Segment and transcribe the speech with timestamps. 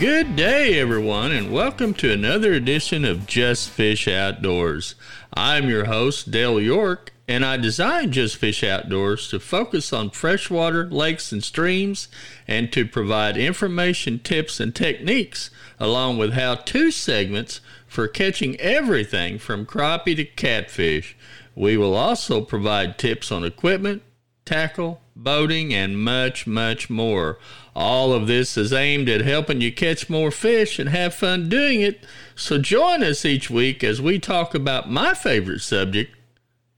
[0.00, 4.94] Good day, everyone, and welcome to another edition of Just Fish Outdoors.
[5.34, 10.88] I'm your host, Dale York, and I designed Just Fish Outdoors to focus on freshwater
[10.88, 12.08] lakes and streams
[12.48, 19.38] and to provide information, tips, and techniques, along with how to segments for catching everything
[19.38, 21.14] from crappie to catfish.
[21.54, 24.00] We will also provide tips on equipment,
[24.46, 27.38] tackle, boating, and much, much more.
[27.74, 31.80] All of this is aimed at helping you catch more fish and have fun doing
[31.80, 32.04] it.
[32.34, 36.14] So join us each week as we talk about my favorite subject,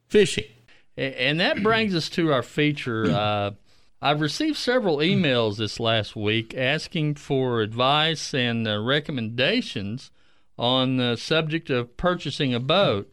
[0.08, 0.44] fishing.
[0.96, 3.06] And that brings us to our feature.
[3.22, 3.52] Uh,
[4.04, 10.10] I've received several emails this last week asking for advice and uh, recommendations
[10.58, 13.08] on the subject of purchasing a boat.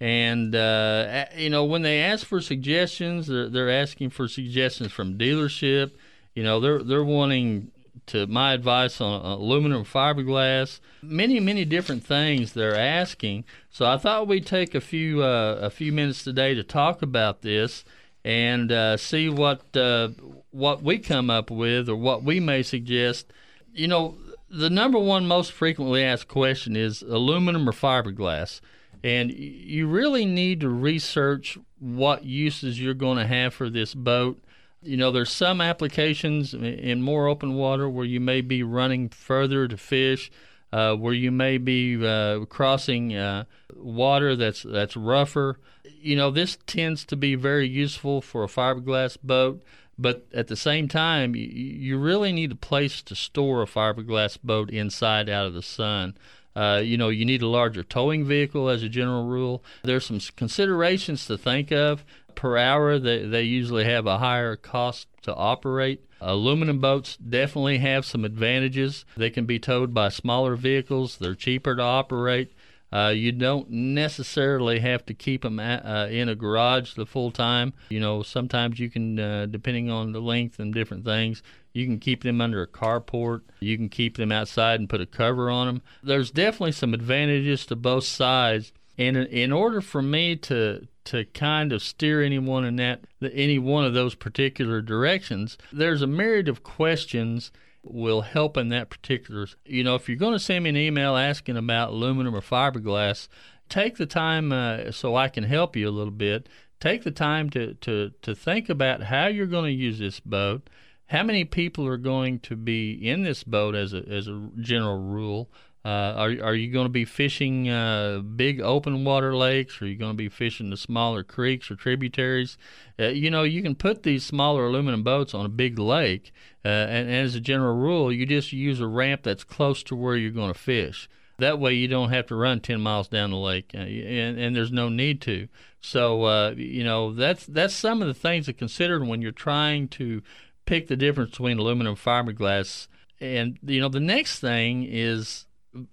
[0.00, 5.16] And uh, you know, when they ask for suggestions, they're, they're asking for suggestions from
[5.16, 5.92] dealership.
[6.34, 7.70] You know, they're they're wanting
[8.06, 13.44] to my advice on aluminum fiberglass, many many different things they're asking.
[13.70, 17.42] So I thought we'd take a few uh, a few minutes today to talk about
[17.42, 17.84] this
[18.24, 20.08] and uh, see what uh,
[20.50, 23.32] what we come up with or what we may suggest.
[23.72, 24.16] You know,
[24.50, 28.60] the number one most frequently asked question is aluminum or fiberglass.
[29.04, 34.42] And you really need to research what uses you're going to have for this boat.
[34.82, 39.68] You know, there's some applications in more open water where you may be running further
[39.68, 40.32] to fish,
[40.72, 43.44] uh, where you may be uh, crossing uh,
[43.76, 45.58] water that's that's rougher.
[45.84, 49.62] You know, this tends to be very useful for a fiberglass boat,
[49.98, 54.38] but at the same time, you, you really need a place to store a fiberglass
[54.42, 56.16] boat inside out of the sun.
[56.56, 59.62] Uh, you know, you need a larger towing vehicle as a general rule.
[59.82, 62.04] There's some considerations to think of.
[62.34, 66.04] Per hour, they, they usually have a higher cost to operate.
[66.20, 69.04] Aluminum boats definitely have some advantages.
[69.16, 72.52] They can be towed by smaller vehicles, they're cheaper to operate.
[72.94, 77.32] Uh, you don't necessarily have to keep them at, uh, in a garage the full
[77.32, 77.72] time.
[77.88, 81.98] You know, sometimes you can, uh, depending on the length and different things, you can
[81.98, 83.40] keep them under a carport.
[83.58, 85.82] You can keep them outside and put a cover on them.
[86.04, 88.72] There's definitely some advantages to both sides.
[88.96, 93.84] And in order for me to to kind of steer anyone in that any one
[93.84, 97.52] of those particular directions, there's a myriad of questions
[97.84, 99.46] will help in that particular.
[99.64, 103.28] You know, if you're going to send me an email asking about aluminum or fiberglass,
[103.68, 106.48] take the time uh, so I can help you a little bit.
[106.80, 110.68] Take the time to, to, to think about how you're going to use this boat,
[111.06, 114.98] how many people are going to be in this boat as a, as a general
[114.98, 115.50] rule.
[115.84, 119.80] Uh, are are you going to be fishing uh, big open water lakes?
[119.80, 122.56] Or are you going to be fishing the smaller creeks or tributaries?
[122.98, 126.32] Uh, you know, you can put these smaller aluminum boats on a big lake,
[126.64, 130.16] and, and, as a general rule, you just use a ramp that's close to where
[130.16, 131.06] you're going to fish.
[131.38, 134.72] That way, you don't have to run 10 miles down the lake, and, and there's
[134.72, 135.48] no need to.
[135.80, 139.88] So, uh, you know, that's that's some of the things to consider when you're trying
[139.88, 140.22] to
[140.64, 142.88] pick the difference between aluminum fiberglass.
[143.20, 145.44] And you know, the next thing is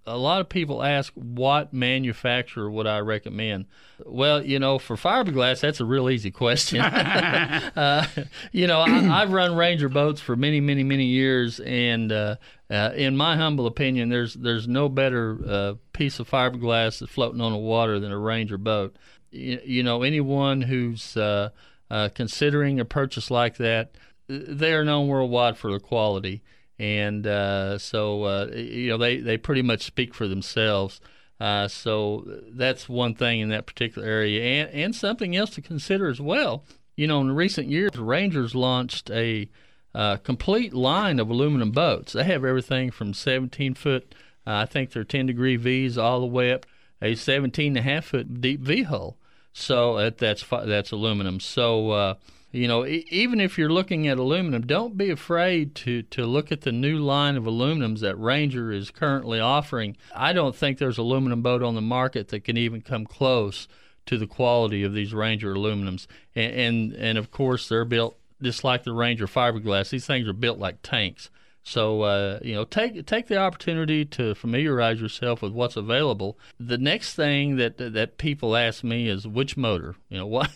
[0.05, 3.65] a lot of people ask what manufacturer would I recommend.
[4.05, 6.81] Well, you know, for fiberglass, that's a real easy question.
[6.81, 8.05] uh,
[8.51, 12.35] you know, I, have run Ranger boats for many, many, many years, and uh,
[12.69, 17.41] uh, in my humble opinion, there's there's no better uh, piece of fiberglass that's floating
[17.41, 18.95] on the water than a Ranger boat.
[19.31, 21.49] You, you know, anyone who's uh,
[21.89, 23.95] uh, considering a purchase like that,
[24.27, 26.41] they are known worldwide for their quality
[26.81, 30.99] and uh, so uh, you know they they pretty much speak for themselves.
[31.39, 36.09] Uh, so that's one thing in that particular area, and and something else to consider
[36.09, 36.66] as well.
[36.95, 39.47] You know, in recent years, Rangers launched a
[39.93, 42.13] uh, complete line of aluminum boats.
[42.13, 44.16] They have everything from 17 foot,
[44.47, 46.66] uh, I think they're 10 degree V's, all the way up
[47.01, 49.17] a 17 and a half foot deep V hull.
[49.53, 51.39] So that's that's aluminum.
[51.39, 52.13] So uh,
[52.51, 56.51] you know, e- even if you're looking at aluminum, don't be afraid to, to look
[56.51, 59.95] at the new line of aluminums that Ranger is currently offering.
[60.15, 63.67] I don't think there's aluminum boat on the market that can even come close
[64.05, 66.07] to the quality of these Ranger aluminums.
[66.35, 69.89] And, and, and of course, they're built just like the Ranger fiberglass.
[69.89, 71.29] These things are built like tanks.
[71.63, 76.37] So uh, you know, take take the opportunity to familiarize yourself with what's available.
[76.59, 79.96] The next thing that that people ask me is which motor.
[80.09, 80.52] You know, what,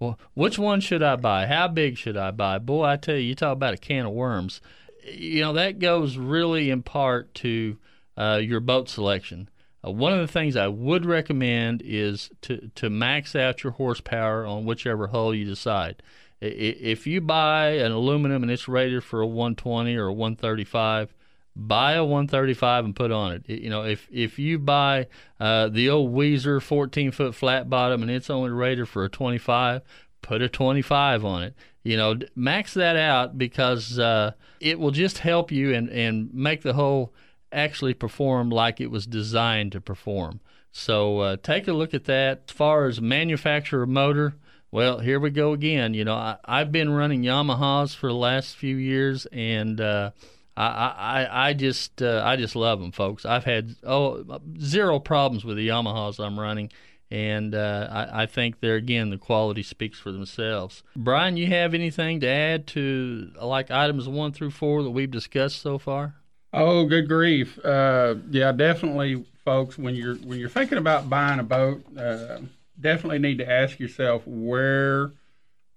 [0.00, 1.46] well, which one should I buy?
[1.46, 2.58] How big should I buy?
[2.58, 4.60] Boy, I tell you, you talk about a can of worms.
[5.04, 7.78] You know, that goes really in part to
[8.16, 9.48] uh, your boat selection.
[9.86, 14.44] Uh, one of the things I would recommend is to to max out your horsepower
[14.44, 16.02] on whichever hull you decide
[16.40, 21.14] if you buy an aluminum and it's rated for a 120 or a 135,
[21.56, 23.48] buy a 135 and put on it.
[23.48, 25.08] You know, if if you buy
[25.40, 29.82] uh, the old Weiser 14 foot flat bottom and it's only rated for a 25,
[30.22, 31.54] put a 25 on it.
[31.82, 36.62] You know, max that out because uh, it will just help you and and make
[36.62, 37.12] the whole
[37.50, 40.40] actually perform like it was designed to perform.
[40.70, 42.42] So uh, take a look at that.
[42.48, 44.34] As far as manufacturer motor,
[44.70, 45.94] well, here we go again.
[45.94, 50.10] You know, I, have been running Yamahas for the last few years, and uh,
[50.56, 53.24] I, I, I just uh, I just love them, folks.
[53.24, 56.70] I've had oh zero problems with the Yamahas I'm running,
[57.10, 60.82] and uh, I, I think there again the quality speaks for themselves.
[60.94, 65.62] Brian, you have anything to add to like items one through four that we've discussed
[65.62, 66.14] so far?
[66.52, 67.58] Oh, good grief!
[67.64, 69.78] Uh, yeah, definitely, folks.
[69.78, 72.38] When you're when you're thinking about buying a boat uh,
[72.80, 75.12] definitely need to ask yourself where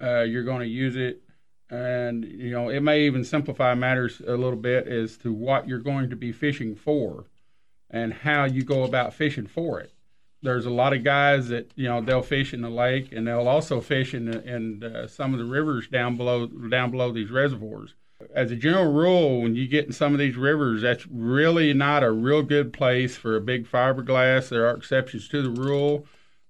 [0.02, 1.22] uh, you're going to use it.
[1.70, 5.80] And, you know, it may even simplify matters a little bit as to what you're
[5.80, 7.26] going to be fishing for
[7.90, 9.94] and how you go about fishing for it.
[10.44, 13.48] There's a lot of guys that, you know, they'll fish in the lake and they'll
[13.48, 17.94] also fish in, in uh, some of the rivers down below, down below these reservoirs.
[18.36, 22.04] As a general rule, when you get in some of these rivers, that's really not
[22.04, 24.50] a real good place for a big fiberglass.
[24.50, 26.06] There are exceptions to the rule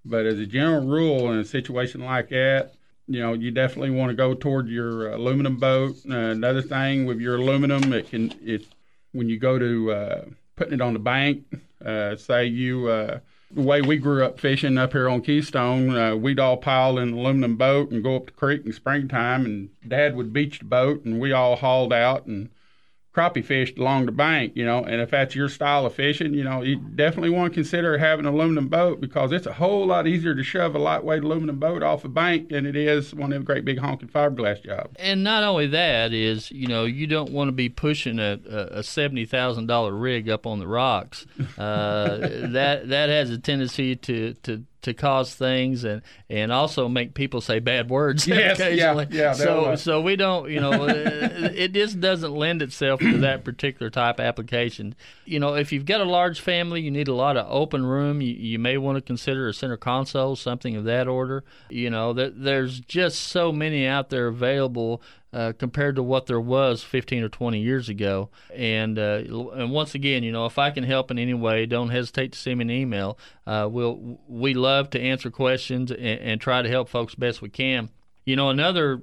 [0.06, 2.74] but as a general rule, in a situation like that,
[3.08, 5.98] you know, you definitely want to go toward your aluminum boat.
[6.10, 8.66] Uh, another thing with your aluminum, it can it
[9.12, 10.26] when you go to uh,
[10.56, 11.44] putting it on the bank.
[11.84, 13.20] Uh, say you uh,
[13.54, 17.10] the way we grew up fishing up here on Keystone, uh, we'd all pile in
[17.10, 20.66] an aluminum boat and go up the creek in springtime, and Dad would beach the
[20.66, 22.50] boat, and we all hauled out and
[23.14, 26.44] crappie fished along the bank, you know, and if that's your style of fishing, you
[26.44, 30.08] know, you definitely want to consider having an aluminum boat because it's a whole lot
[30.08, 33.36] easier to shove a lightweight aluminum boat off a bank than it is one of
[33.36, 34.96] them great big honking fiberglass jobs.
[34.98, 38.40] And not only that is, you know, you don't want to be pushing a,
[38.72, 41.26] a seventy thousand dollar rig up on the rocks.
[41.58, 47.14] Uh, that that has a tendency to to to cause things and and also make
[47.14, 49.08] people say bad words yes, occasionally.
[49.12, 53.44] Yeah, yeah, so so we don't you know it just doesn't lend itself to that
[53.44, 54.96] particular type of application.
[55.26, 58.22] You know, if you've got a large family, you need a lot of open room.
[58.22, 61.44] You, you may want to consider a center console, something of that order.
[61.70, 65.02] You know, that there's just so many out there available
[65.34, 68.30] uh, compared to what there was 15 or 20 years ago.
[68.54, 69.24] And uh,
[69.54, 72.40] and once again, you know, if I can help in any way, don't hesitate to
[72.40, 73.18] send me an email.
[73.48, 77.50] Uh, we'll we love to answer questions and, and try to help folks best we
[77.50, 77.90] can.
[78.26, 79.02] You know, another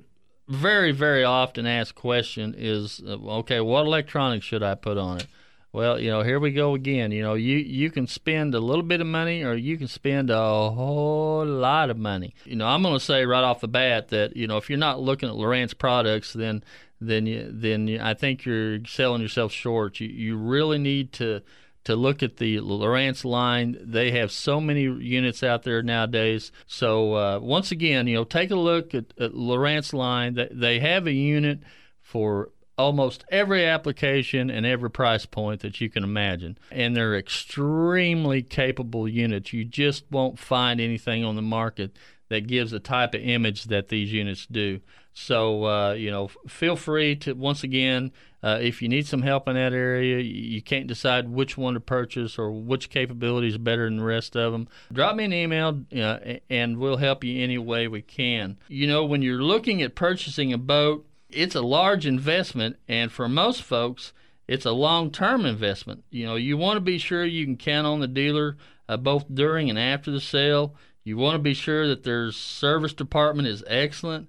[0.49, 5.27] very very often asked question is, uh, okay, what electronics should I put on it?
[5.73, 7.13] Well, you know, here we go again.
[7.13, 10.31] You know, you you can spend a little bit of money or you can spend
[10.31, 12.35] a whole lot of money.
[12.45, 14.79] You know, I'm going to say right off the bat that you know if you're
[14.79, 16.65] not looking at Lowrance products, then
[17.01, 20.01] then you, then you, I think you're selling yourself short.
[20.01, 21.43] You you really need to
[21.85, 23.77] to look at the Lowrance line.
[23.81, 26.51] They have so many units out there nowadays.
[26.67, 30.39] So uh, once again, you know, take a look at, at Lowrance line.
[30.51, 31.61] They have a unit
[32.01, 36.57] for almost every application and every price point that you can imagine.
[36.71, 39.53] And they're extremely capable units.
[39.53, 41.97] You just won't find anything on the market
[42.29, 44.81] that gives the type of image that these units do.
[45.15, 49.49] So, uh, you know, feel free to, once again, uh, if you need some help
[49.49, 53.87] in that area, you can't decide which one to purchase or which capability is better
[53.87, 56.19] than the rest of them, drop me an email uh,
[56.49, 58.59] and we'll help you any way we can.
[58.69, 63.29] You know, when you're looking at purchasing a boat, it's a large investment, and for
[63.29, 64.13] most folks,
[64.47, 66.05] it's a long term investment.
[66.11, 68.57] You know, you want to be sure you can count on the dealer
[68.89, 70.75] uh, both during and after the sale.
[71.05, 74.29] You want to be sure that their service department is excellent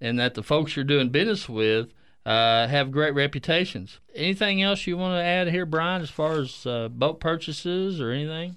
[0.00, 1.92] and that the folks you're doing business with
[2.26, 3.98] uh, have great reputations.
[4.14, 8.10] Anything else you want to add here, Brian, as far as uh, boat purchases or
[8.10, 8.56] anything?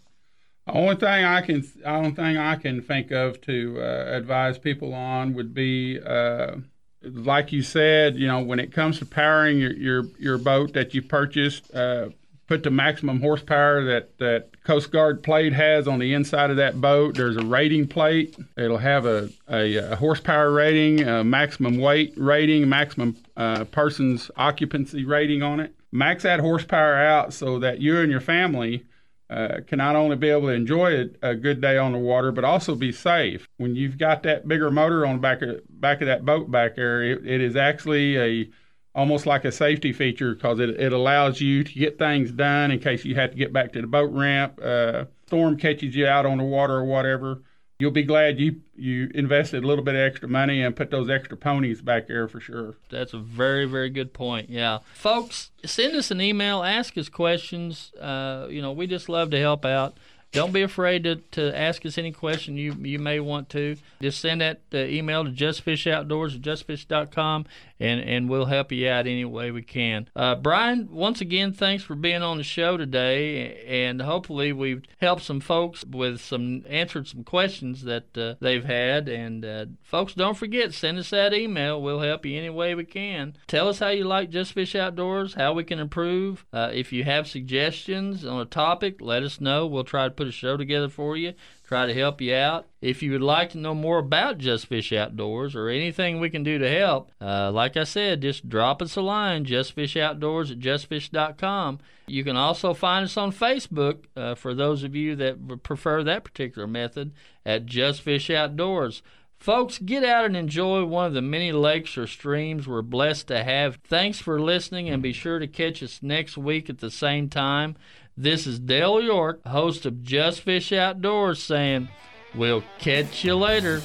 [0.67, 4.93] The only thing I can, only thing I can think of to uh, advise people
[4.93, 6.55] on would be uh,
[7.03, 10.93] like you said, you know, when it comes to powering your your, your boat that
[10.93, 12.10] you purchased, uh,
[12.48, 16.79] put the maximum horsepower that that Coast Guard plate has on the inside of that
[16.79, 17.15] boat.
[17.15, 18.38] There's a rating plate.
[18.57, 25.05] It'll have a, a, a horsepower rating, a maximum weight rating, maximum uh, person's occupancy
[25.05, 25.75] rating on it.
[25.91, 28.83] Max that horsepower out so that you and your family
[29.29, 32.31] uh, can not only be able to enjoy a, a, good day on the water,
[32.31, 33.47] but also be safe.
[33.57, 36.75] When you've got that bigger motor on the back of back of that boat back
[36.75, 38.49] there, it, it is actually a
[38.95, 42.79] almost like a safety feature because it, it allows you to get things done in
[42.79, 44.59] case you have to get back to the boat ramp.
[44.63, 47.41] Uh, storm catches you out on the water or whatever.
[47.79, 51.09] You'll be glad you you invested a little bit of extra money and put those
[51.09, 52.75] extra ponies back there for sure.
[52.89, 54.49] That's a very very good point.
[54.49, 57.93] Yeah, folks, send us an email, ask us questions.
[57.99, 59.97] Uh, you know, we just love to help out.
[60.33, 63.77] Don't be afraid to, to ask us any question you you may want to.
[64.01, 67.45] Just send that uh, email to justfishoutdoors at justfish.com
[67.83, 70.07] and, and we'll help you out any way we can.
[70.15, 75.23] Uh, Brian, once again, thanks for being on the show today, and hopefully we've helped
[75.23, 79.09] some folks with some answered some questions that uh, they've had.
[79.09, 81.81] And uh, folks, don't forget, send us that email.
[81.81, 83.35] We'll help you any way we can.
[83.47, 86.45] Tell us how you like Just Fish Outdoors, how we can improve.
[86.53, 89.67] Uh, if you have suggestions on a topic, let us know.
[89.67, 91.33] We'll try to put a show together for you
[91.73, 92.67] try to help you out.
[92.81, 96.43] If you would like to know more about Just Fish Outdoors or anything we can
[96.43, 101.79] do to help, uh, like I said, just drop us a line, justfishoutdoors at justfish.com.
[102.05, 106.23] You can also find us on Facebook uh, for those of you that prefer that
[106.23, 107.11] particular method
[107.43, 109.01] at Just Fish Outdoors.
[109.39, 113.43] Folks, get out and enjoy one of the many lakes or streams we're blessed to
[113.43, 113.77] have.
[113.83, 117.75] Thanks for listening and be sure to catch us next week at the same time.
[118.15, 121.89] This is Dale York, host of Just Fish Outdoors, saying,
[122.36, 123.82] We'll catch you later.